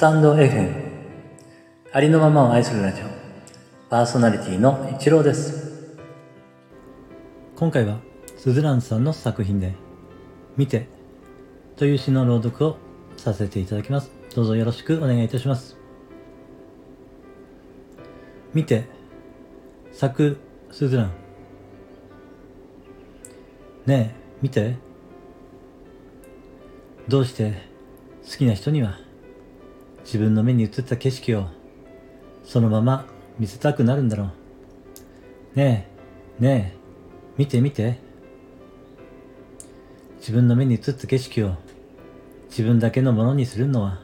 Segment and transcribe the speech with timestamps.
[0.00, 0.72] タンド FM
[1.92, 3.04] ありのままを愛するラジオ。
[3.90, 5.98] パーソナリティの一郎です。
[7.54, 7.98] 今回は
[8.38, 9.74] スズランさんの作品で
[10.56, 10.88] 「見て」
[11.76, 12.78] という詩の朗読を
[13.18, 14.10] させていただきます。
[14.34, 15.76] どうぞよろしくお願いいたします。
[18.54, 18.86] 見て
[19.92, 20.38] 作
[20.70, 21.10] スズラン
[23.84, 24.76] ねえ見て。
[27.06, 27.52] どうして
[28.24, 29.09] 好きな人には。
[30.10, 31.46] 自分の目に映った景色を
[32.42, 33.06] そのまま
[33.38, 35.56] 見せたくなるんだろう。
[35.56, 35.86] ね
[36.40, 36.78] え、ねえ、
[37.38, 38.00] 見て見て。
[40.18, 41.54] 自分の目に映った景色を
[42.48, 44.00] 自分だけのものにするのは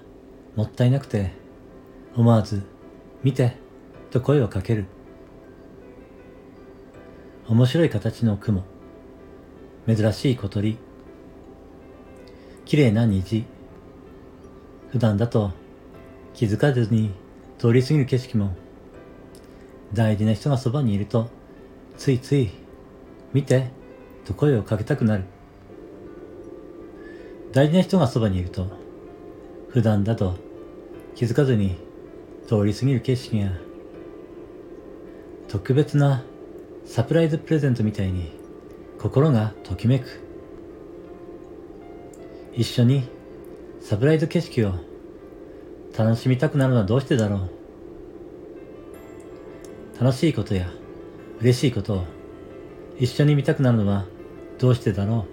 [0.54, 1.32] もったいなくて、
[2.14, 2.62] 思わず、
[3.24, 3.56] 見て、
[4.12, 4.84] と声をかける。
[7.48, 8.62] 面白い形の雲、
[9.88, 10.78] 珍しい小鳥、
[12.64, 13.44] 綺麗な虹、
[14.92, 15.65] 普段だと
[16.36, 17.12] 気づかずに
[17.58, 18.54] 通り過ぎる景色も
[19.94, 21.30] 大事な人がそばにいると
[21.96, 22.50] ついつい
[23.32, 23.70] 見て
[24.26, 25.24] と声をかけたくなる。
[27.52, 28.66] 大事な人がそばにいると
[29.70, 30.36] 普段だと
[31.14, 31.78] 気づかずに
[32.46, 33.52] 通り過ぎる景色が
[35.48, 36.22] 特別な
[36.84, 38.30] サプライズプレゼントみたいに
[39.00, 40.20] 心がときめく。
[42.52, 43.08] 一緒に
[43.80, 44.95] サプライズ景色を
[45.96, 47.48] 楽しみたくなるのはどうしてだろ
[49.98, 49.98] う？
[49.98, 50.68] 楽しいことや
[51.40, 52.04] 嬉しいことを
[52.98, 54.04] 一緒に見たくなるのは
[54.58, 55.26] どうしてだろ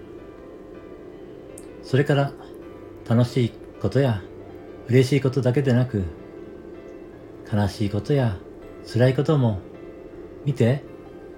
[1.82, 1.86] う？
[1.86, 2.32] それから
[3.06, 4.22] 楽しいことや
[4.88, 6.04] 嬉しいことだけでなく
[7.52, 8.38] 悲しいことや
[8.90, 9.58] 辛いことも
[10.46, 10.82] 見て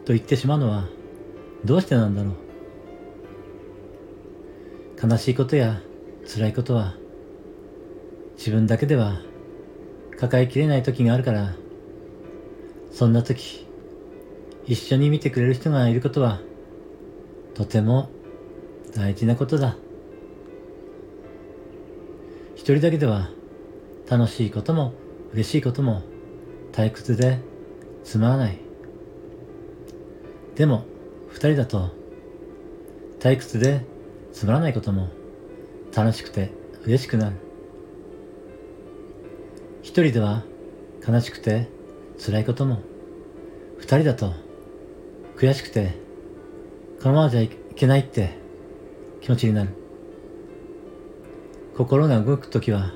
[0.05, 0.87] と言ってしまうのは
[1.65, 2.35] どうしてなんだろう？
[5.09, 5.81] 悲しいことや
[6.33, 6.95] 辛いことは
[8.37, 9.21] 自分だけでは
[10.19, 11.55] 抱えきれない時があるから、
[12.93, 13.67] そんな時、
[14.65, 16.41] 一緒に見てくれる人がいることは、
[17.55, 18.11] とても
[18.95, 19.77] 大事なことだ。
[22.55, 23.31] 一人だけでは
[24.09, 24.93] 楽しいことも
[25.33, 26.03] 嬉しいことも
[26.73, 27.39] 退屈で
[28.05, 28.59] つまらない。
[30.55, 30.85] でも
[31.29, 31.91] 二人だと
[33.21, 33.85] 退屈で
[34.33, 35.09] つまらないことも
[35.95, 36.51] 楽しくて
[36.85, 37.46] 嬉しくなる。
[39.87, 40.43] 一人では
[41.07, 41.69] 悲しくて
[42.19, 42.81] 辛いことも、
[43.79, 44.33] 二人だと
[45.37, 45.95] 悔しくて
[47.01, 48.37] このままじゃいけないって
[49.21, 49.71] 気持ちになる。
[51.77, 52.95] 心が動くときは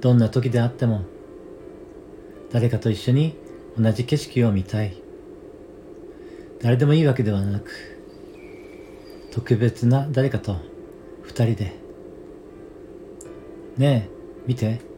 [0.00, 1.02] どんな時であっても
[2.50, 3.36] 誰かと一緒に
[3.78, 5.00] 同じ景色を見たい。
[6.60, 7.70] 誰でもいいわけではなく
[9.30, 10.56] 特別な誰かと
[11.22, 11.72] 二人で
[13.78, 14.10] ねえ
[14.48, 14.89] 見て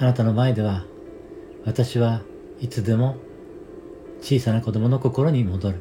[0.00, 0.84] あなたの前では
[1.64, 2.22] 私は
[2.60, 3.16] いつでも
[4.20, 5.80] 小さな子供の心に戻る。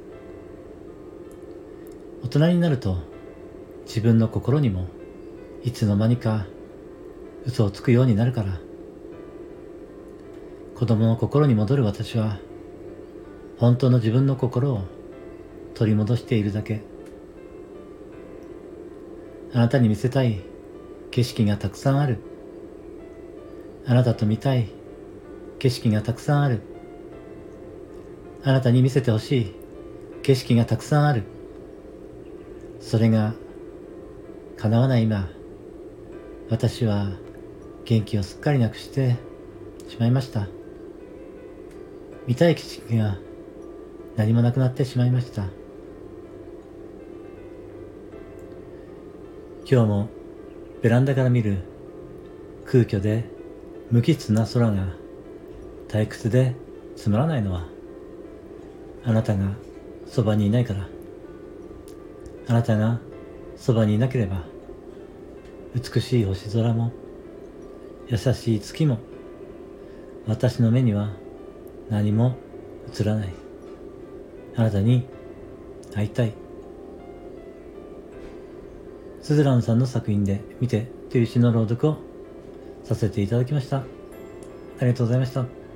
[2.23, 2.97] 大人になると
[3.85, 4.87] 自分の心にも
[5.63, 6.47] いつの間にか
[7.45, 8.59] 嘘をつくようになるから。
[10.75, 12.39] 子供の心に戻る私は
[13.59, 14.81] 本当の自分の心を
[15.75, 16.81] 取り戻しているだけ。
[19.53, 20.41] あなたに見せたい
[21.11, 22.36] 景色がたくさんある。
[23.89, 24.67] あなたと見たい
[25.59, 26.61] 景色がたくさんある。
[28.43, 29.55] あなたに見せてほしい
[30.23, 31.23] 景色がたくさんある。
[32.81, 33.33] それが
[34.57, 35.29] 叶わない今、
[36.49, 37.11] 私は
[37.85, 39.15] 元気をすっかりなくして
[39.87, 40.49] しまいました。
[42.27, 43.17] 見たい景色が
[44.17, 45.43] 何もなくなってしまいました。
[49.69, 50.09] 今日も
[50.81, 51.59] ベランダから見る
[52.65, 53.36] 空虚で
[53.89, 54.87] 無機質な空が
[55.87, 56.55] 退屈で
[56.95, 57.65] つまらないのは
[59.05, 59.51] あなたが
[60.05, 60.87] そばにいないから。
[62.49, 62.99] あなたが
[63.57, 64.45] そばにいなければ
[65.75, 66.93] 美しい星空も
[68.07, 68.99] 優しい月も
[70.27, 71.11] 私の目には
[71.89, 72.37] 何も
[72.97, 73.33] 映らない。
[74.55, 75.07] あなたに
[75.93, 76.33] 会いたい。
[79.21, 82.06] スズランさんの作品で見てという詩の朗読を
[82.87, 83.79] させていただきました。
[83.79, 83.83] あ
[84.81, 85.66] りがとうございました。